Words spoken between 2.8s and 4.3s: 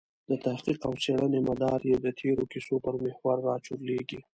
پر محور راچورلېږي.